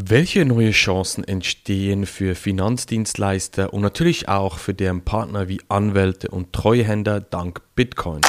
Welche 0.00 0.44
neue 0.44 0.70
Chancen 0.70 1.24
entstehen 1.24 2.06
für 2.06 2.36
Finanzdienstleister 2.36 3.74
und 3.74 3.82
natürlich 3.82 4.28
auch 4.28 4.58
für 4.58 4.72
deren 4.72 5.02
Partner 5.02 5.48
wie 5.48 5.60
Anwälte 5.68 6.28
und 6.28 6.52
Treuhänder 6.52 7.20
dank 7.20 7.62
Bitcoin? 7.74 8.20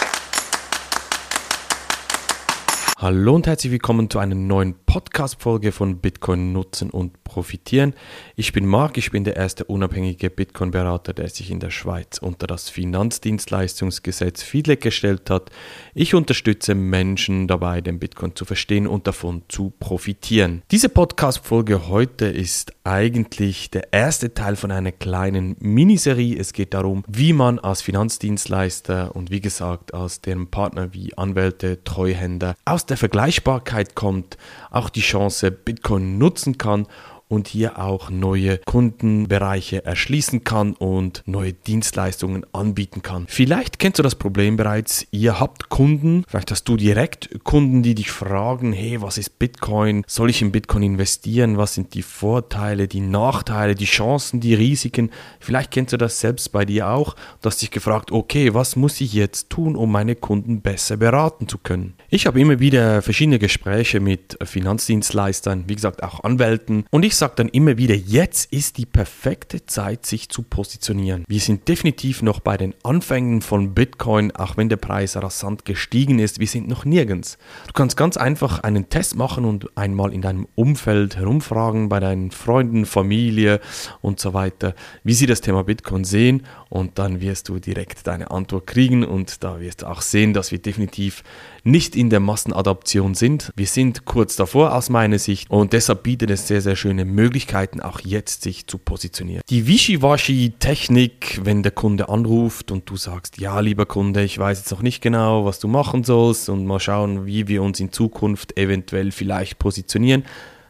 Hallo 3.01 3.33
und 3.33 3.47
herzlich 3.47 3.71
willkommen 3.71 4.09
zu 4.09 4.19
einer 4.19 4.35
neuen 4.35 4.75
Podcast-Folge 4.85 5.71
von 5.71 5.99
Bitcoin 5.99 6.51
nutzen 6.51 6.89
und 6.89 7.23
profitieren. 7.23 7.93
Ich 8.35 8.51
bin 8.51 8.65
Marc, 8.65 8.97
ich 8.97 9.11
bin 9.11 9.23
der 9.23 9.37
erste 9.37 9.63
unabhängige 9.63 10.29
Bitcoin-Berater, 10.29 11.13
der 11.13 11.29
sich 11.29 11.49
in 11.49 11.61
der 11.61 11.69
Schweiz 11.69 12.17
unter 12.17 12.45
das 12.45 12.69
Finanzdienstleistungsgesetz 12.69 14.43
FIDLEG 14.43 14.81
gestellt 14.81 15.29
hat. 15.29 15.49
Ich 15.93 16.13
unterstütze 16.13 16.75
Menschen 16.75 17.47
dabei, 17.47 17.79
den 17.79 17.99
Bitcoin 17.99 18.35
zu 18.35 18.43
verstehen 18.43 18.85
und 18.85 19.07
davon 19.07 19.43
zu 19.47 19.71
profitieren. 19.79 20.63
Diese 20.69 20.89
Podcast-Folge 20.89 21.87
heute 21.87 22.25
ist 22.25 22.73
eigentlich 22.83 23.71
der 23.71 23.93
erste 23.93 24.33
Teil 24.33 24.57
von 24.57 24.71
einer 24.71 24.91
kleinen 24.91 25.55
Miniserie. 25.59 26.37
Es 26.37 26.51
geht 26.51 26.73
darum, 26.73 27.05
wie 27.07 27.31
man 27.31 27.59
als 27.59 27.81
Finanzdienstleister 27.81 29.15
und 29.15 29.31
wie 29.31 29.39
gesagt 29.39 29.93
als 29.93 30.19
deren 30.19 30.47
Partner 30.47 30.93
wie 30.93 31.17
Anwälte, 31.17 31.81
Treuhänder 31.85 32.55
aus 32.65 32.88
der 32.89 32.97
Vergleichbarkeit 32.97 33.95
kommt, 33.95 34.37
auch 34.71 34.89
die 34.89 35.01
Chance 35.01 35.51
Bitcoin 35.51 36.17
nutzen 36.17 36.57
kann 36.57 36.87
und 37.29 37.47
hier 37.47 37.79
auch 37.79 38.09
neue 38.09 38.57
Kundenbereiche 38.57 39.85
erschließen 39.85 40.43
kann 40.43 40.73
und 40.73 41.23
neue 41.25 41.53
Dienstleistungen 41.53 42.45
anbieten 42.53 43.01
kann. 43.01 43.25
Vielleicht 43.29 43.79
kennst 43.79 43.99
du 43.99 44.03
das 44.03 44.15
Problem 44.15 44.57
bereits. 44.57 45.05
Ihr 45.11 45.39
habt 45.39 45.69
Kunden, 45.69 46.25
vielleicht 46.27 46.51
hast 46.51 46.67
du 46.67 46.75
direkt 46.75 47.43
Kunden, 47.43 47.83
die 47.83 47.95
dich 47.95 48.11
fragen, 48.11 48.73
hey, 48.73 49.01
was 49.01 49.17
ist 49.17 49.37
Bitcoin? 49.37 50.03
Soll 50.07 50.31
ich 50.31 50.41
in 50.41 50.51
Bitcoin 50.51 50.83
investieren? 50.83 51.57
Was 51.57 51.75
sind 51.75 51.93
die 51.93 52.01
Vorteile, 52.01 52.87
die 52.87 52.99
Nachteile, 52.99 53.75
die 53.75 53.85
Chancen, 53.85 54.39
die 54.39 54.55
Risiken? 54.55 55.11
Vielleicht 55.39 55.71
kennst 55.71 55.93
du 55.93 55.97
das 55.97 56.19
selbst 56.19 56.51
bei 56.51 56.65
dir 56.65 56.89
auch. 56.89 57.15
Du 57.41 57.47
hast 57.47 57.61
dich 57.61 57.69
gefragt, 57.69 58.11
okay, 58.11 58.55
was 58.55 58.75
muss 58.75 58.99
ich 59.01 59.13
jetzt 59.13 59.51
tun, 59.51 59.75
um 59.75 59.91
meine 59.91 60.15
Kunden 60.15 60.61
besser 60.61 60.97
beraten 60.97 61.47
zu 61.47 61.59
können? 61.59 61.93
Ich 62.09 62.25
habe 62.25 62.41
immer 62.41 62.59
wieder 62.59 63.03
verschiedene 63.03 63.37
Gespräche 63.37 63.99
mit 63.99 64.37
Finanzdienstleistern, 64.41 65.65
wie 65.67 65.75
gesagt 65.75 66.01
auch 66.01 66.23
Anwälten 66.23 66.85
und 66.89 67.03
ich 67.03 67.18
sage 67.19 67.33
dann 67.35 67.49
immer 67.49 67.77
wieder, 67.77 67.95
jetzt 67.95 68.51
ist 68.51 68.77
die 68.77 68.85
perfekte 68.85 69.65
Zeit, 69.65 70.05
sich 70.05 70.29
zu 70.29 70.41
positionieren. 70.41 71.25
Wir 71.27 71.39
sind 71.39 71.67
definitiv 71.67 72.21
noch 72.21 72.39
bei 72.39 72.57
den 72.57 72.73
Anfängen 72.83 73.41
von 73.41 73.73
Bitcoin, 73.73 74.31
auch 74.35 74.57
wenn 74.57 74.69
der 74.69 74.77
Preis 74.77 75.15
rasant 75.15 75.65
gestiegen 75.65 76.19
ist. 76.19 76.39
Wir 76.39 76.47
sind 76.47 76.67
noch 76.67 76.85
nirgends. 76.85 77.37
Du 77.67 77.73
kannst 77.73 77.97
ganz 77.97 78.17
einfach 78.17 78.61
einen 78.61 78.89
Test 78.89 79.15
machen 79.15 79.45
und 79.45 79.77
einmal 79.77 80.13
in 80.13 80.21
deinem 80.21 80.47
Umfeld 80.55 81.17
herumfragen, 81.17 81.89
bei 81.89 81.99
deinen 81.99 82.31
Freunden, 82.31 82.85
Familie 82.85 83.59
und 84.01 84.19
so 84.19 84.33
weiter, 84.33 84.73
wie 85.03 85.13
sie 85.13 85.25
das 85.25 85.41
Thema 85.41 85.63
Bitcoin 85.63 86.05
sehen 86.05 86.43
und 86.69 86.99
dann 86.99 87.19
wirst 87.19 87.49
du 87.49 87.59
direkt 87.59 88.07
deine 88.07 88.31
Antwort 88.31 88.67
kriegen 88.67 89.03
und 89.03 89.43
da 89.43 89.59
wirst 89.59 89.81
du 89.81 89.87
auch 89.87 90.01
sehen, 90.01 90.33
dass 90.33 90.51
wir 90.51 90.59
definitiv 90.59 91.23
nicht 91.63 91.95
in 91.95 92.09
der 92.09 92.19
Massenadaption 92.19 93.15
sind. 93.15 93.51
Wir 93.55 93.67
sind 93.67 94.05
kurz 94.05 94.35
davor 94.35 94.73
aus 94.73 94.89
meiner 94.89 95.19
Sicht 95.19 95.49
und 95.49 95.73
deshalb 95.73 96.03
bietet 96.03 96.29
es 96.31 96.47
sehr, 96.47 96.61
sehr 96.61 96.75
schöne 96.75 97.05
Möglichkeiten, 97.09 97.81
auch 97.81 97.99
jetzt 97.99 98.43
sich 98.43 98.67
zu 98.67 98.77
positionieren. 98.77 99.41
Die 99.49 99.67
Wischiwaschi-Technik, 99.67 101.41
wenn 101.43 101.63
der 101.63 101.71
Kunde 101.71 102.09
anruft 102.09 102.71
und 102.71 102.89
du 102.89 102.97
sagst, 102.97 103.39
ja, 103.39 103.59
lieber 103.59 103.85
Kunde, 103.85 104.23
ich 104.23 104.37
weiß 104.37 104.59
jetzt 104.59 104.71
noch 104.71 104.81
nicht 104.81 105.01
genau, 105.01 105.45
was 105.45 105.59
du 105.59 105.67
machen 105.67 106.03
sollst 106.03 106.49
und 106.49 106.65
mal 106.65 106.79
schauen, 106.79 107.25
wie 107.25 107.47
wir 107.47 107.63
uns 107.63 107.79
in 107.79 107.91
Zukunft 107.91 108.57
eventuell 108.57 109.11
vielleicht 109.11 109.59
positionieren 109.59 110.23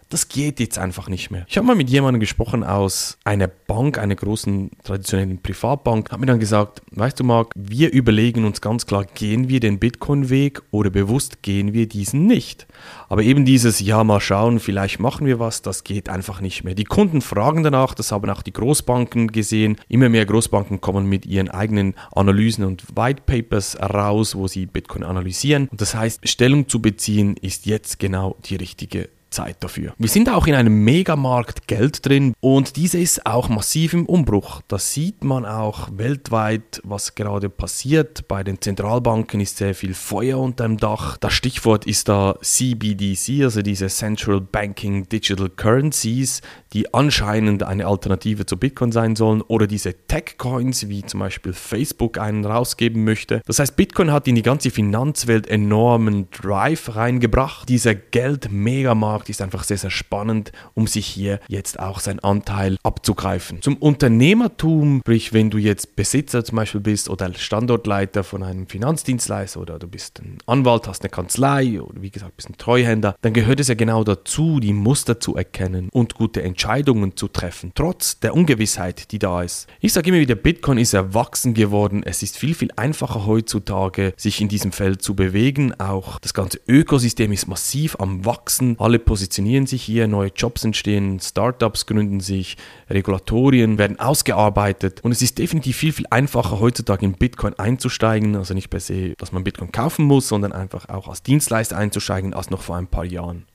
das 0.09 0.27
geht 0.27 0.59
jetzt 0.59 0.79
einfach 0.79 1.07
nicht 1.07 1.29
mehr. 1.29 1.45
Ich 1.47 1.57
habe 1.57 1.67
mal 1.67 1.75
mit 1.75 1.89
jemandem 1.89 2.19
gesprochen 2.19 2.63
aus 2.63 3.19
einer 3.23 3.47
Bank, 3.47 3.99
einer 3.99 4.15
großen 4.15 4.71
traditionellen 4.83 5.39
Privatbank, 5.41 6.11
hat 6.11 6.19
mir 6.19 6.25
dann 6.25 6.39
gesagt, 6.39 6.81
weißt 6.91 7.19
du 7.19 7.23
Marc, 7.23 7.53
wir 7.55 7.91
überlegen 7.93 8.43
uns 8.43 8.59
ganz 8.59 8.87
klar, 8.87 9.05
gehen 9.05 9.49
wir 9.49 9.59
den 9.59 9.77
Bitcoin-Weg 9.77 10.63
oder 10.71 10.89
bewusst 10.89 11.43
gehen 11.43 11.73
wir 11.73 11.87
diesen 11.87 12.25
nicht. 12.25 12.65
Aber 13.07 13.21
eben 13.21 13.45
dieses, 13.45 13.79
ja 13.79 14.03
mal 14.03 14.19
schauen, 14.19 14.59
vielleicht 14.59 14.99
machen 14.99 15.27
wir 15.27 15.39
was, 15.39 15.61
das 15.61 15.83
geht 15.83 16.09
einfach 16.09 16.41
nicht 16.41 16.63
mehr. 16.63 16.73
Die 16.73 16.85
Kunden 16.85 17.21
fragen 17.21 17.61
danach, 17.61 17.93
das 17.93 18.11
haben 18.11 18.29
auch 18.31 18.41
die 18.41 18.53
Großbanken 18.53 19.31
gesehen. 19.31 19.77
Immer 19.89 20.09
mehr 20.09 20.25
Großbanken 20.25 20.81
kommen 20.81 21.05
mit 21.05 21.27
ihren 21.27 21.49
eigenen 21.49 21.93
Analysen 22.11 22.63
und 22.63 22.83
White 22.95 23.21
Papers 23.27 23.77
raus, 23.79 24.35
wo 24.35 24.47
sie 24.47 24.65
Bitcoin 24.65 25.03
analysieren. 25.03 25.67
Und 25.67 25.81
das 25.81 25.93
heißt, 25.93 26.27
Stellung 26.27 26.67
zu 26.67 26.81
beziehen 26.81 27.37
ist 27.37 27.67
jetzt 27.67 27.99
genau 27.99 28.35
die 28.45 28.55
richtige 28.55 29.09
Zeit 29.29 29.57
dafür. 29.61 29.93
Wir 29.97 30.09
sind 30.09 30.29
auch 30.29 30.47
in 30.47 30.55
einem 30.55 30.83
Megamarkt 30.83 31.67
Geld 31.67 32.05
drin 32.05 32.33
und 32.39 32.75
diese 32.75 32.99
ist 32.99 33.25
auch 33.25 33.49
massiv 33.49 33.93
im 33.93 34.05
Umbruch. 34.05 34.61
Das 34.67 34.93
sieht 34.93 35.23
man 35.23 35.45
auch 35.45 35.89
weltweit, 35.95 36.81
was 36.83 37.15
gerade 37.15 37.49
passiert. 37.49 38.27
Bei 38.27 38.43
den 38.43 38.61
Zentralbanken 38.61 39.39
ist 39.39 39.57
sehr 39.57 39.75
viel 39.75 39.93
Feuer 39.93 40.39
unter 40.39 40.65
dem 40.65 40.77
Dach. 40.77 41.17
Das 41.17 41.33
Stichwort 41.33 41.85
ist 41.85 42.09
da 42.09 42.35
CBDC, 42.41 43.43
also 43.43 43.61
diese 43.61 43.87
Central 43.87 44.41
Banking 44.41 45.07
Digital 45.09 45.49
Currencies, 45.49 46.41
die 46.73 46.93
anscheinend 46.93 47.63
eine 47.63 47.87
Alternative 47.87 48.45
zu 48.45 48.57
Bitcoin 48.57 48.91
sein 48.91 49.15
sollen 49.15 49.41
oder 49.41 49.67
diese 49.67 49.93
Tech-Coins, 50.07 50.87
wie 50.89 51.03
zum 51.03 51.19
Beispiel 51.19 51.53
Facebook 51.53 52.17
einen 52.17 52.45
rausgeben 52.45 53.03
möchte. 53.03 53.41
Das 53.45 53.59
heißt, 53.59 53.75
Bitcoin 53.75 54.11
hat 54.11 54.27
in 54.27 54.35
die 54.35 54.41
ganze 54.41 54.71
Finanzwelt 54.71 55.47
enormen 55.47 56.29
Drive 56.31 56.95
reingebracht. 56.95 57.67
Dieser 57.67 57.95
Geld-Megamarkt 57.95 59.18
Markt 59.19 59.29
ist 59.29 59.41
einfach 59.41 59.65
sehr, 59.65 59.77
sehr 59.77 59.89
spannend, 59.89 60.53
um 60.75 60.87
sich 60.87 61.05
hier 61.05 61.41
jetzt 61.49 61.77
auch 61.77 61.99
seinen 61.99 62.19
Anteil 62.19 62.77
abzugreifen. 62.83 63.61
Zum 63.61 63.75
Unternehmertum, 63.75 65.01
sprich, 65.01 65.33
wenn 65.33 65.49
du 65.49 65.57
jetzt 65.57 65.97
Besitzer 65.97 66.45
zum 66.45 66.55
Beispiel 66.55 66.79
bist 66.79 67.09
oder 67.09 67.33
Standortleiter 67.33 68.23
von 68.23 68.43
einem 68.43 68.67
Finanzdienstleister 68.67 69.59
oder 69.59 69.77
du 69.77 69.87
bist 69.87 70.21
ein 70.21 70.37
Anwalt, 70.45 70.87
hast 70.87 71.01
eine 71.01 71.09
Kanzlei 71.09 71.81
oder 71.81 72.01
wie 72.01 72.11
gesagt, 72.11 72.37
bist 72.37 72.49
ein 72.49 72.55
Treuhänder, 72.57 73.13
dann 73.21 73.33
gehört 73.33 73.59
es 73.59 73.67
ja 73.67 73.73
genau 73.73 74.05
dazu, 74.05 74.61
die 74.61 74.71
Muster 74.71 75.19
zu 75.19 75.35
erkennen 75.35 75.89
und 75.91 76.15
gute 76.15 76.41
Entscheidungen 76.41 77.17
zu 77.17 77.27
treffen, 77.27 77.73
trotz 77.75 78.21
der 78.21 78.33
Ungewissheit, 78.33 79.11
die 79.11 79.19
da 79.19 79.41
ist. 79.41 79.67
Ich 79.81 79.91
sage 79.91 80.11
immer 80.11 80.19
wieder, 80.19 80.35
Bitcoin 80.35 80.77
ist 80.77 80.93
erwachsen 80.93 81.53
geworden. 81.53 82.03
Es 82.05 82.23
ist 82.23 82.37
viel, 82.37 82.53
viel 82.53 82.69
einfacher 82.77 83.25
heutzutage, 83.25 84.13
sich 84.15 84.39
in 84.39 84.47
diesem 84.47 84.71
Feld 84.71 85.01
zu 85.01 85.13
bewegen. 85.13 85.77
Auch 85.77 86.19
das 86.19 86.33
ganze 86.33 86.61
Ökosystem 86.69 87.33
ist 87.33 87.47
massiv 87.47 87.97
am 87.99 88.23
Wachsen. 88.23 88.77
Alle 88.79 88.99
positionieren 89.09 89.65
sich 89.65 89.81
hier, 89.81 90.07
neue 90.07 90.29
Jobs 90.35 90.63
entstehen, 90.63 91.19
Startups 91.19 91.87
gründen 91.87 92.19
sich, 92.19 92.57
Regulatorien 92.91 93.79
werden 93.79 93.99
ausgearbeitet 93.99 94.99
und 95.01 95.11
es 95.11 95.23
ist 95.23 95.39
definitiv 95.39 95.77
viel, 95.77 95.93
viel 95.93 96.05
einfacher 96.11 96.59
heutzutage 96.59 97.07
in 97.07 97.13
Bitcoin 97.13 97.57
einzusteigen, 97.57 98.35
also 98.35 98.53
nicht 98.53 98.69
per 98.69 98.79
se, 98.79 99.15
dass 99.17 99.31
man 99.31 99.43
Bitcoin 99.43 99.71
kaufen 99.71 100.05
muss, 100.05 100.27
sondern 100.27 100.51
einfach 100.51 100.89
auch 100.89 101.07
als 101.07 101.23
Dienstleister 101.23 101.75
einzusteigen 101.75 102.35
als 102.35 102.51
noch 102.51 102.61
vor 102.61 102.75
ein 102.75 102.85
paar 102.85 103.03
Jahren. 103.03 103.47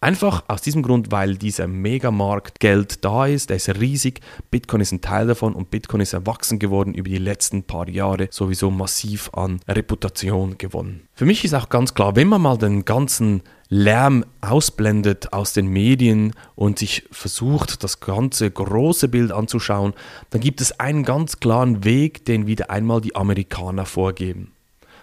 Einfach 0.00 0.44
aus 0.48 0.62
diesem 0.62 0.82
Grund, 0.82 1.12
weil 1.12 1.36
dieser 1.36 1.68
Megamarkt 1.68 2.58
Geld 2.58 3.04
da 3.04 3.26
ist, 3.26 3.50
der 3.50 3.56
ist 3.58 3.68
riesig, 3.68 4.20
Bitcoin 4.50 4.80
ist 4.80 4.90
ein 4.90 5.00
Teil 5.00 5.28
davon 5.28 5.52
und 5.52 5.70
Bitcoin 5.70 6.00
ist 6.00 6.12
erwachsen 6.12 6.58
geworden 6.58 6.92
über 6.92 7.08
die 7.08 7.18
letzten 7.18 7.62
paar 7.62 7.88
Jahre, 7.88 8.26
sowieso 8.32 8.72
massiv 8.72 9.30
an 9.34 9.60
Reputation 9.68 10.58
gewonnen. 10.58 11.06
Für 11.14 11.24
mich 11.24 11.44
ist 11.44 11.54
auch 11.54 11.68
ganz 11.68 11.94
klar, 11.94 12.16
wenn 12.16 12.26
man 12.26 12.42
mal 12.42 12.56
den 12.58 12.84
ganzen 12.84 13.42
Lärm 13.74 14.26
ausblendet 14.42 15.32
aus 15.32 15.54
den 15.54 15.66
Medien 15.66 16.34
und 16.56 16.78
sich 16.78 17.04
versucht, 17.10 17.82
das 17.82 18.00
ganze 18.00 18.50
große 18.50 19.08
Bild 19.08 19.32
anzuschauen, 19.32 19.94
dann 20.28 20.42
gibt 20.42 20.60
es 20.60 20.78
einen 20.78 21.04
ganz 21.04 21.40
klaren 21.40 21.82
Weg, 21.82 22.26
den 22.26 22.46
wieder 22.46 22.68
einmal 22.68 23.00
die 23.00 23.16
Amerikaner 23.16 23.86
vorgeben. 23.86 24.52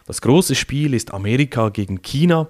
Das 0.05 0.21
große 0.21 0.53
Spiel 0.53 0.93
ist 0.93 1.15
Amerika 1.15 1.69
gegen 1.69 2.03
China 2.03 2.47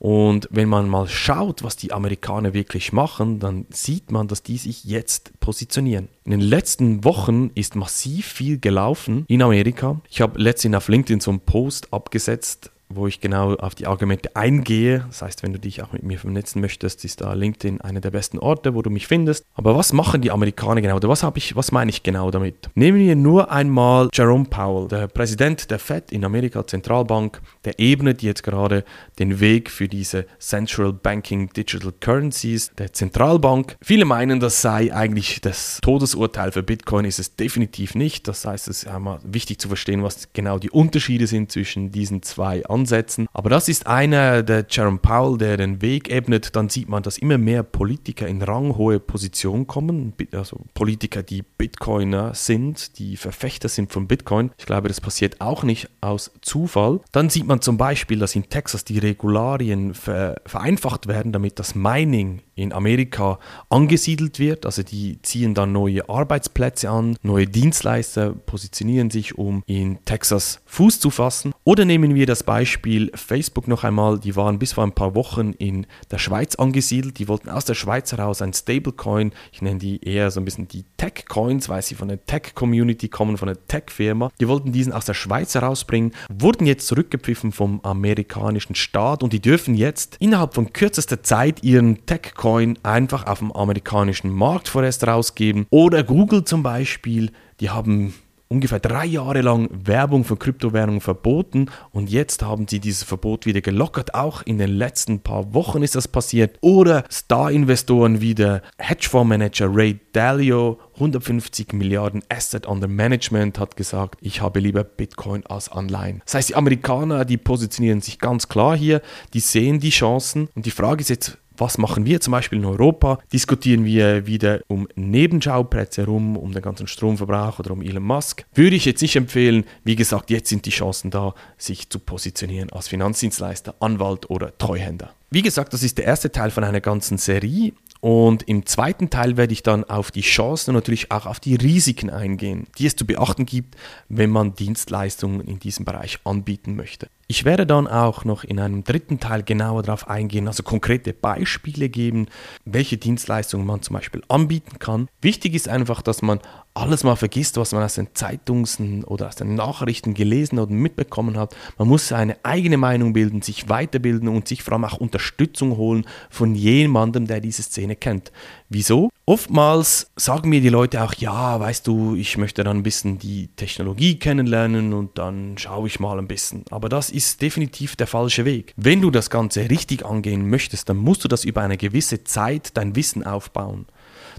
und 0.00 0.48
wenn 0.50 0.68
man 0.68 0.88
mal 0.88 1.06
schaut, 1.06 1.62
was 1.62 1.76
die 1.76 1.92
Amerikaner 1.92 2.54
wirklich 2.54 2.92
machen, 2.92 3.38
dann 3.38 3.66
sieht 3.70 4.10
man, 4.10 4.26
dass 4.26 4.42
die 4.42 4.58
sich 4.58 4.82
jetzt 4.82 5.38
positionieren. 5.38 6.08
In 6.24 6.32
den 6.32 6.40
letzten 6.40 7.04
Wochen 7.04 7.52
ist 7.54 7.76
massiv 7.76 8.26
viel 8.26 8.58
gelaufen 8.58 9.24
in 9.28 9.42
Amerika. 9.42 10.00
Ich 10.10 10.20
habe 10.20 10.40
letztens 10.40 10.74
auf 10.74 10.88
LinkedIn 10.88 11.20
so 11.20 11.30
einen 11.30 11.38
Post 11.38 11.92
abgesetzt, 11.92 12.72
wo 12.94 13.06
ich 13.06 13.20
genau 13.20 13.54
auf 13.54 13.74
die 13.74 13.86
Argumente 13.86 14.34
eingehe. 14.36 15.04
Das 15.08 15.22
heißt, 15.22 15.42
wenn 15.42 15.52
du 15.52 15.58
dich 15.58 15.82
auch 15.82 15.92
mit 15.92 16.02
mir 16.02 16.18
vernetzen 16.18 16.60
möchtest, 16.60 17.04
ist 17.04 17.20
da 17.20 17.32
LinkedIn 17.32 17.80
einer 17.80 18.00
der 18.00 18.10
besten 18.10 18.38
Orte, 18.38 18.74
wo 18.74 18.82
du 18.82 18.90
mich 18.90 19.06
findest. 19.06 19.44
Aber 19.54 19.76
was 19.76 19.92
machen 19.92 20.22
die 20.22 20.30
Amerikaner 20.30 20.80
genau? 20.80 20.96
Oder 20.96 21.08
was 21.08 21.22
habe 21.22 21.38
ich, 21.38 21.56
was 21.56 21.72
meine 21.72 21.90
ich 21.90 22.02
genau 22.02 22.30
damit? 22.30 22.70
Nehmen 22.74 22.98
wir 22.98 23.16
nur 23.16 23.50
einmal 23.50 24.08
Jerome 24.12 24.44
Powell, 24.44 24.88
der 24.88 25.08
Präsident 25.08 25.70
der 25.70 25.78
Fed 25.78 26.12
in 26.12 26.24
Amerika, 26.24 26.66
Zentralbank, 26.66 27.40
der 27.64 27.78
ebnet 27.78 28.22
jetzt 28.22 28.42
gerade 28.42 28.84
den 29.18 29.40
Weg 29.40 29.70
für 29.70 29.88
diese 29.88 30.26
Central 30.38 30.92
Banking 30.92 31.50
Digital 31.52 31.92
Currencies 32.00 32.72
der 32.78 32.92
Zentralbank. 32.92 33.76
Viele 33.82 34.04
meinen, 34.04 34.40
das 34.40 34.62
sei 34.62 34.94
eigentlich 34.94 35.40
das 35.40 35.78
Todesurteil 35.82 36.52
für 36.52 36.62
Bitcoin, 36.62 37.04
ist 37.04 37.18
es 37.18 37.36
definitiv 37.36 37.94
nicht. 37.94 38.28
Das 38.28 38.44
heißt, 38.44 38.68
es 38.68 38.84
ist 38.84 38.88
einmal 38.88 39.20
wichtig 39.24 39.58
zu 39.58 39.68
verstehen, 39.68 40.02
was 40.02 40.32
genau 40.32 40.58
die 40.58 40.70
Unterschiede 40.70 41.26
sind 41.26 41.50
zwischen 41.52 41.90
diesen 41.92 42.22
zwei 42.22 42.64
Ansätzen 42.66 42.81
ansetzen. 42.82 43.28
Aber 43.32 43.50
das 43.50 43.68
ist 43.68 43.86
einer, 43.86 44.42
der 44.42 44.66
Jerome 44.68 44.98
Powell, 44.98 45.38
der 45.38 45.56
den 45.56 45.80
Weg 45.80 46.10
ebnet. 46.10 46.54
Dann 46.56 46.68
sieht 46.68 46.88
man, 46.88 47.02
dass 47.02 47.18
immer 47.18 47.38
mehr 47.38 47.62
Politiker 47.62 48.26
in 48.26 48.42
ranghohe 48.42 48.98
Positionen 49.00 49.66
kommen. 49.66 50.12
Also 50.32 50.60
Politiker, 50.74 51.22
die 51.22 51.42
Bitcoiner 51.42 52.34
sind, 52.34 52.98
die 52.98 53.16
Verfechter 53.16 53.68
sind 53.68 53.92
von 53.92 54.06
Bitcoin. 54.06 54.50
Ich 54.58 54.66
glaube, 54.66 54.88
das 54.88 55.00
passiert 55.00 55.40
auch 55.40 55.62
nicht 55.62 55.88
aus 56.00 56.32
Zufall. 56.42 57.00
Dann 57.12 57.30
sieht 57.30 57.46
man 57.46 57.60
zum 57.60 57.76
Beispiel, 57.76 58.18
dass 58.18 58.34
in 58.34 58.48
Texas 58.48 58.84
die 58.84 58.98
Regularien 58.98 59.94
vereinfacht 59.94 61.06
werden, 61.06 61.32
damit 61.32 61.58
das 61.58 61.74
Mining 61.74 62.42
in 62.54 62.72
Amerika 62.72 63.38
angesiedelt 63.70 64.38
wird. 64.38 64.66
Also 64.66 64.82
die 64.82 65.20
ziehen 65.22 65.54
dann 65.54 65.72
neue 65.72 66.08
Arbeitsplätze 66.08 66.90
an, 66.90 67.16
neue 67.22 67.46
Dienstleister 67.46 68.32
positionieren 68.32 69.10
sich, 69.10 69.38
um 69.38 69.62
in 69.66 70.04
Texas 70.04 70.60
Fuß 70.66 71.00
zu 71.00 71.10
fassen. 71.10 71.52
Oder 71.64 71.84
nehmen 71.84 72.14
wir 72.14 72.26
das 72.26 72.42
Beispiel 72.42 72.71
Facebook 73.14 73.68
noch 73.68 73.84
einmal. 73.84 74.18
Die 74.18 74.36
waren 74.36 74.58
bis 74.58 74.72
vor 74.72 74.84
ein 74.84 74.92
paar 74.92 75.14
Wochen 75.14 75.52
in 75.52 75.86
der 76.10 76.18
Schweiz 76.18 76.56
angesiedelt. 76.56 77.18
Die 77.18 77.28
wollten 77.28 77.48
aus 77.48 77.64
der 77.64 77.74
Schweiz 77.74 78.12
heraus 78.12 78.42
ein 78.42 78.52
Stablecoin. 78.52 79.32
Ich 79.52 79.62
nenne 79.62 79.78
die 79.78 80.04
eher 80.04 80.30
so 80.30 80.40
ein 80.40 80.44
bisschen 80.44 80.68
die 80.68 80.84
Tech-Coins, 80.96 81.68
weil 81.68 81.82
sie 81.82 81.94
von 81.94 82.08
der 82.08 82.24
Tech-Community 82.24 83.08
kommen, 83.08 83.36
von 83.36 83.46
der 83.46 83.66
Tech-Firma. 83.66 84.30
Die 84.40 84.48
wollten 84.48 84.72
diesen 84.72 84.92
aus 84.92 85.04
der 85.04 85.14
Schweiz 85.14 85.54
herausbringen, 85.54 86.12
wurden 86.28 86.66
jetzt 86.66 86.86
zurückgepfiffen 86.86 87.52
vom 87.52 87.80
amerikanischen 87.82 88.74
Staat 88.74 89.22
und 89.22 89.32
die 89.32 89.40
dürfen 89.40 89.74
jetzt 89.74 90.16
innerhalb 90.18 90.54
von 90.54 90.72
kürzester 90.72 91.22
Zeit 91.22 91.62
ihren 91.62 92.04
Tech 92.06 92.32
Bitcoin 92.32 92.78
einfach 92.82 93.26
auf 93.26 93.38
dem 93.38 93.52
amerikanischen 93.52 94.30
Markt 94.30 94.68
vorerst 94.68 95.06
rausgeben. 95.06 95.66
Oder 95.70 96.02
Google 96.02 96.44
zum 96.44 96.62
Beispiel, 96.62 97.30
die 97.60 97.70
haben 97.70 98.14
ungefähr 98.52 98.80
drei 98.80 99.06
Jahre 99.06 99.40
lang 99.40 99.68
Werbung 99.72 100.24
für 100.24 100.36
Kryptowährungen 100.36 101.00
verboten 101.00 101.70
und 101.90 102.10
jetzt 102.10 102.42
haben 102.42 102.68
sie 102.68 102.80
dieses 102.80 103.02
Verbot 103.02 103.46
wieder 103.46 103.62
gelockert. 103.62 104.14
Auch 104.14 104.42
in 104.42 104.58
den 104.58 104.70
letzten 104.70 105.20
paar 105.20 105.54
Wochen 105.54 105.82
ist 105.82 105.96
das 105.96 106.06
passiert. 106.06 106.58
Oder 106.60 107.04
Star-Investoren 107.10 108.20
wie 108.20 108.34
der 108.34 108.60
Hedgefondsmanager 108.76 109.68
Ray 109.74 109.98
Dalio, 110.12 110.78
150 110.96 111.72
Milliarden 111.72 112.22
Asset 112.28 112.66
under 112.66 112.88
Management, 112.88 113.58
hat 113.58 113.76
gesagt, 113.76 114.18
ich 114.20 114.42
habe 114.42 114.60
lieber 114.60 114.84
Bitcoin 114.84 115.46
als 115.46 115.70
Anleihen. 115.70 116.20
Das 116.26 116.34
heißt, 116.34 116.48
die 116.50 116.54
Amerikaner, 116.54 117.24
die 117.24 117.38
positionieren 117.38 118.02
sich 118.02 118.18
ganz 118.18 118.48
klar 118.48 118.76
hier, 118.76 119.00
die 119.32 119.40
sehen 119.40 119.80
die 119.80 119.90
Chancen 119.90 120.48
und 120.54 120.66
die 120.66 120.70
Frage 120.70 121.00
ist 121.00 121.08
jetzt, 121.08 121.38
was 121.62 121.78
machen 121.78 122.04
wir 122.04 122.20
zum 122.20 122.32
Beispiel 122.32 122.58
in 122.58 122.64
Europa? 122.64 123.20
Diskutieren 123.32 123.84
wir 123.84 124.26
wieder 124.26 124.62
um 124.66 124.88
Nebenschauplätze 124.96 126.00
herum, 126.02 126.36
um 126.36 126.50
den 126.52 126.60
ganzen 126.60 126.88
Stromverbrauch 126.88 127.60
oder 127.60 127.70
um 127.70 127.82
Elon 127.82 128.02
Musk? 128.02 128.44
Würde 128.52 128.74
ich 128.74 128.84
jetzt 128.84 129.00
nicht 129.00 129.14
empfehlen. 129.14 129.64
Wie 129.84 129.94
gesagt, 129.94 130.30
jetzt 130.30 130.48
sind 130.48 130.66
die 130.66 130.70
Chancen 130.70 131.12
da, 131.12 131.34
sich 131.58 131.88
zu 131.88 132.00
positionieren 132.00 132.70
als 132.72 132.88
Finanzdienstleister, 132.88 133.76
Anwalt 133.78 134.28
oder 134.28 134.58
Treuhänder. 134.58 135.14
Wie 135.30 135.42
gesagt, 135.42 135.72
das 135.72 135.84
ist 135.84 135.98
der 135.98 136.04
erste 136.04 136.32
Teil 136.32 136.50
von 136.50 136.64
einer 136.64 136.80
ganzen 136.80 137.16
Serie. 137.16 137.72
Und 138.00 138.42
im 138.48 138.66
zweiten 138.66 139.10
Teil 139.10 139.36
werde 139.36 139.52
ich 139.52 139.62
dann 139.62 139.84
auf 139.84 140.10
die 140.10 140.22
Chancen 140.22 140.70
und 140.70 140.74
natürlich 140.74 141.12
auch 141.12 141.26
auf 141.26 141.38
die 141.38 141.54
Risiken 141.54 142.10
eingehen, 142.10 142.66
die 142.76 142.86
es 142.86 142.96
zu 142.96 143.06
beachten 143.06 143.46
gibt, 143.46 143.76
wenn 144.08 144.30
man 144.30 144.56
Dienstleistungen 144.56 145.40
in 145.40 145.60
diesem 145.60 145.84
Bereich 145.84 146.18
anbieten 146.24 146.74
möchte. 146.74 147.06
Ich 147.32 147.46
werde 147.46 147.64
dann 147.66 147.86
auch 147.88 148.26
noch 148.26 148.44
in 148.44 148.60
einem 148.60 148.84
dritten 148.84 149.18
Teil 149.18 149.42
genauer 149.42 149.82
darauf 149.82 150.06
eingehen, 150.06 150.48
also 150.48 150.62
konkrete 150.62 151.14
Beispiele 151.14 151.88
geben, 151.88 152.26
welche 152.66 152.98
Dienstleistungen 152.98 153.64
man 153.64 153.80
zum 153.80 153.94
Beispiel 153.94 154.22
anbieten 154.28 154.78
kann. 154.78 155.08
Wichtig 155.22 155.54
ist 155.54 155.66
einfach, 155.66 156.02
dass 156.02 156.20
man 156.20 156.40
alles 156.74 157.04
mal 157.04 157.16
vergisst, 157.16 157.56
was 157.56 157.72
man 157.72 157.82
aus 157.82 157.94
den 157.94 158.08
Zeitungen 158.12 159.04
oder 159.04 159.28
aus 159.28 159.36
den 159.36 159.54
Nachrichten 159.54 160.12
gelesen 160.12 160.58
oder 160.58 160.74
mitbekommen 160.74 161.38
hat. 161.38 161.56
Man 161.78 161.88
muss 161.88 162.06
seine 162.06 162.36
eigene 162.42 162.76
Meinung 162.76 163.14
bilden, 163.14 163.40
sich 163.40 163.66
weiterbilden 163.70 164.28
und 164.28 164.46
sich 164.46 164.62
vor 164.62 164.74
allem 164.74 164.84
auch 164.84 164.98
Unterstützung 164.98 165.78
holen 165.78 166.04
von 166.28 166.54
jemandem, 166.54 167.26
der 167.26 167.40
diese 167.40 167.62
Szene 167.62 167.96
kennt. 167.96 168.30
Wieso? 168.68 169.08
Oftmals 169.24 170.10
sagen 170.16 170.48
mir 170.48 170.60
die 170.60 170.68
Leute 170.68 171.00
auch, 171.04 171.14
ja, 171.14 171.60
weißt 171.60 171.86
du, 171.86 172.16
ich 172.16 172.36
möchte 172.38 172.64
dann 172.64 172.78
ein 172.78 172.82
bisschen 172.82 173.18
die 173.18 173.48
Technologie 173.54 174.18
kennenlernen 174.18 174.92
und 174.92 175.16
dann 175.16 175.56
schaue 175.58 175.86
ich 175.86 176.00
mal 176.00 176.18
ein 176.18 176.26
bisschen. 176.26 176.64
Aber 176.70 176.88
das 176.88 177.08
ist 177.08 177.40
definitiv 177.40 177.94
der 177.94 178.08
falsche 178.08 178.44
Weg. 178.44 178.74
Wenn 178.76 179.00
du 179.00 179.12
das 179.12 179.30
Ganze 179.30 179.70
richtig 179.70 180.04
angehen 180.04 180.50
möchtest, 180.50 180.88
dann 180.88 180.96
musst 180.96 181.22
du 181.22 181.28
das 181.28 181.44
über 181.44 181.62
eine 181.62 181.76
gewisse 181.76 182.24
Zeit 182.24 182.76
dein 182.76 182.96
Wissen 182.96 183.24
aufbauen. 183.24 183.86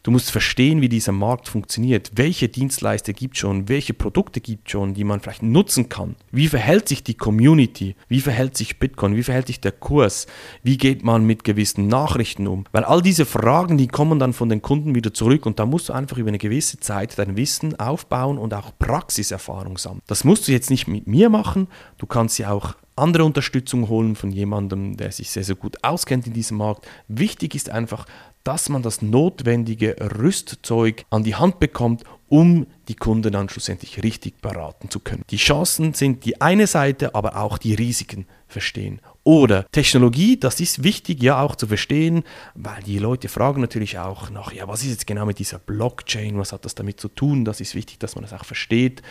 Du 0.03 0.11
musst 0.11 0.31
verstehen, 0.31 0.81
wie 0.81 0.89
dieser 0.89 1.13
Markt 1.13 1.47
funktioniert. 1.47 2.11
Welche 2.15 2.49
Dienstleister 2.49 3.13
gibt 3.13 3.35
es 3.35 3.39
schon? 3.39 3.69
Welche 3.69 3.93
Produkte 3.93 4.41
gibt 4.41 4.67
es 4.67 4.73
schon, 4.73 4.93
die 4.93 5.05
man 5.05 5.21
vielleicht 5.21 5.43
nutzen 5.43 5.87
kann? 5.87 6.17
Wie 6.29 6.49
verhält 6.49 6.89
sich 6.89 7.05
die 7.05 7.13
Community? 7.13 7.95
Wie 8.09 8.19
verhält 8.19 8.57
sich 8.57 8.79
Bitcoin? 8.79 9.15
Wie 9.15 9.23
verhält 9.23 9.47
sich 9.47 9.61
der 9.61 9.71
Kurs? 9.71 10.27
Wie 10.61 10.75
geht 10.75 11.05
man 11.05 11.25
mit 11.25 11.45
gewissen 11.45 11.87
Nachrichten 11.87 12.47
um? 12.47 12.65
Weil 12.73 12.83
all 12.83 13.01
diese 13.01 13.25
Fragen, 13.25 13.77
die 13.77 13.87
kommen 13.87 14.19
dann 14.19 14.33
von 14.33 14.49
den 14.49 14.61
Kunden 14.61 14.93
wieder 14.93 15.13
zurück 15.13 15.45
und 15.45 15.57
da 15.57 15.65
musst 15.65 15.87
du 15.87 15.93
einfach 15.93 16.17
über 16.17 16.27
eine 16.27 16.37
gewisse 16.37 16.81
Zeit 16.81 17.17
dein 17.17 17.37
Wissen 17.37 17.79
aufbauen 17.79 18.37
und 18.37 18.53
auch 18.53 18.77
Praxiserfahrung 18.77 19.77
sammeln. 19.77 20.01
Das 20.07 20.25
musst 20.25 20.49
du 20.49 20.51
jetzt 20.51 20.69
nicht 20.69 20.85
mit 20.85 21.07
mir 21.07 21.29
machen. 21.29 21.69
Du 21.97 22.07
kannst 22.07 22.37
ja 22.39 22.51
auch 22.51 22.75
andere 22.95 23.23
Unterstützung 23.23 23.87
holen 23.89 24.15
von 24.15 24.31
jemandem, 24.31 24.97
der 24.97 25.11
sich 25.11 25.31
sehr, 25.31 25.43
sehr 25.43 25.55
gut 25.55 25.77
auskennt 25.83 26.27
in 26.27 26.33
diesem 26.33 26.57
Markt. 26.57 26.87
Wichtig 27.07 27.55
ist 27.55 27.69
einfach, 27.69 28.05
dass 28.43 28.69
man 28.69 28.81
das 28.81 29.01
notwendige 29.01 29.95
Rüstzeug 30.17 31.05
an 31.09 31.23
die 31.23 31.35
Hand 31.35 31.59
bekommt, 31.59 32.03
um 32.29 32.65
die 32.87 32.95
Kunden 32.95 33.31
dann 33.31 33.47
schlussendlich 33.47 34.01
richtig 34.01 34.41
beraten 34.41 34.89
zu 34.89 34.99
können. 34.99 35.23
Die 35.29 35.37
Chancen 35.37 35.93
sind 35.93 36.25
die 36.25 36.41
eine 36.41 36.67
Seite, 36.67 37.13
aber 37.15 37.37
auch 37.37 37.57
die 37.57 37.75
Risiken 37.75 38.25
verstehen. 38.47 39.01
Oder 39.23 39.65
Technologie, 39.71 40.37
das 40.37 40.59
ist 40.59 40.83
wichtig 40.83 41.21
ja 41.21 41.41
auch 41.41 41.55
zu 41.55 41.67
verstehen, 41.67 42.23
weil 42.55 42.81
die 42.83 42.99
Leute 42.99 43.29
fragen 43.29 43.61
natürlich 43.61 43.99
auch 43.99 44.29
nach, 44.29 44.51
ja, 44.51 44.67
was 44.67 44.83
ist 44.83 44.89
jetzt 44.89 45.07
genau 45.07 45.25
mit 45.25 45.39
dieser 45.39 45.59
Blockchain, 45.59 46.37
was 46.37 46.51
hat 46.51 46.65
das 46.65 46.75
damit 46.75 46.99
zu 46.99 47.07
tun? 47.07 47.45
Das 47.45 47.61
ist 47.61 47.75
wichtig, 47.75 47.99
dass 47.99 48.15
man 48.15 48.23
das 48.23 48.33
auch 48.33 48.45
versteht. 48.45 49.01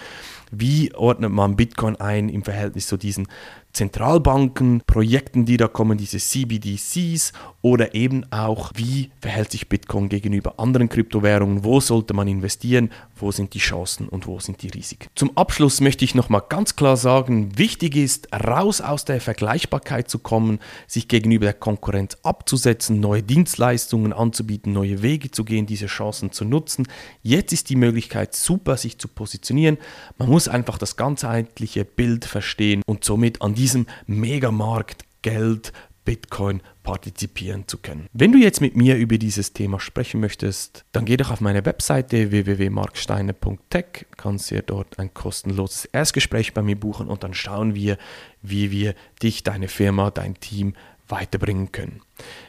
Wie 0.50 0.92
ordnet 0.94 1.32
man 1.32 1.56
Bitcoin 1.56 1.96
ein 1.96 2.28
im 2.28 2.44
Verhältnis 2.44 2.88
zu 2.88 2.96
diesen 2.96 3.28
Zentralbanken, 3.72 4.82
Projekten, 4.86 5.46
die 5.46 5.56
da 5.56 5.66
kommen, 5.66 5.96
diese 5.96 6.18
CBDCs 6.18 7.32
oder 7.62 7.94
eben 7.94 8.30
auch, 8.30 8.72
wie 8.74 9.10
verhält 9.20 9.50
sich 9.52 9.68
Bitcoin 9.68 10.08
gegenüber 10.08 10.58
anderen 10.58 10.88
Kryptowährungen, 10.88 11.64
wo 11.64 11.80
sollte 11.80 12.12
man 12.12 12.28
investieren, 12.28 12.90
wo 13.16 13.30
sind 13.30 13.54
die 13.54 13.60
Chancen 13.60 14.08
und 14.08 14.26
wo 14.26 14.40
sind 14.40 14.62
die 14.62 14.68
Risiken. 14.68 15.08
Zum 15.14 15.36
Abschluss 15.36 15.80
möchte 15.80 16.04
ich 16.04 16.14
nochmal 16.14 16.42
ganz 16.48 16.76
klar 16.76 16.96
sagen, 16.96 17.56
wichtig 17.56 17.96
ist, 17.96 18.28
raus 18.34 18.80
aus 18.80 19.04
der 19.04 19.20
Vergleichbarkeit 19.20 20.10
zu 20.10 20.18
kommen, 20.18 20.58
sich 20.86 21.08
gegenüber 21.08 21.46
der 21.46 21.54
Konkurrenz 21.54 22.18
abzusetzen, 22.22 23.00
neue 23.00 23.22
Dienstleistungen 23.22 24.12
anzubieten, 24.12 24.72
neue 24.72 25.02
Wege 25.02 25.30
zu 25.30 25.44
gehen, 25.44 25.64
diese 25.66 25.86
Chancen 25.86 26.32
zu 26.32 26.44
nutzen. 26.44 26.86
Jetzt 27.22 27.52
ist 27.52 27.70
die 27.70 27.76
Möglichkeit 27.76 28.34
super, 28.34 28.76
sich 28.76 28.98
zu 28.98 29.08
positionieren. 29.08 29.78
Man 30.18 30.28
muss 30.28 30.48
einfach 30.48 30.78
das 30.78 30.96
ganzheitliche 30.96 31.84
Bild 31.84 32.24
verstehen 32.24 32.82
und 32.86 33.04
somit 33.04 33.40
an 33.40 33.54
diesem 33.62 33.86
Megamarkt 34.06 35.04
Geld, 35.22 35.72
Bitcoin 36.04 36.62
partizipieren 36.82 37.68
zu 37.68 37.78
können. 37.78 38.08
Wenn 38.12 38.32
du 38.32 38.38
jetzt 38.38 38.60
mit 38.60 38.74
mir 38.74 38.96
über 38.96 39.18
dieses 39.18 39.52
Thema 39.52 39.78
sprechen 39.78 40.20
möchtest, 40.20 40.84
dann 40.90 41.04
geh 41.04 41.16
doch 41.16 41.30
auf 41.30 41.40
meine 41.40 41.64
Webseite 41.64 42.32
www.marksteiner.tech, 42.32 44.06
kannst 44.16 44.50
dir 44.50 44.62
dort 44.62 44.98
ein 44.98 45.14
kostenloses 45.14 45.84
Erstgespräch 45.84 46.54
bei 46.54 46.62
mir 46.62 46.74
buchen 46.74 47.06
und 47.06 47.22
dann 47.22 47.34
schauen 47.34 47.76
wir, 47.76 47.98
wie 48.42 48.72
wir 48.72 48.96
dich, 49.22 49.44
deine 49.44 49.68
Firma, 49.68 50.10
dein 50.10 50.34
Team 50.40 50.74
weiterbringen 51.06 51.70
können. 51.70 52.00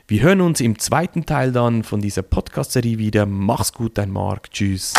Wir 0.08 0.24
hören 0.24 0.42
uns 0.42 0.62
im 0.62 0.80
zweiten 0.80 1.28
Teil 1.28 1.52
dann 1.52 1.84
von 1.84 2.02
dieser 2.02 2.24
Podcast-Serie 2.24 2.98
wieder. 2.98 3.28
Mach's 3.28 3.72
gut, 3.72 4.00
dein 4.00 4.10
Marc. 4.10 4.50
Tschüss. 4.50 4.96